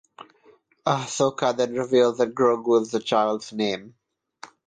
Ahsoka 0.83 1.55
then 1.55 1.75
reveals 1.75 2.17
that 2.17 2.33
Grogu 2.33 2.81
is 2.81 2.89
the 2.89 2.99
Child’s 2.99 3.53
name. 3.53 3.93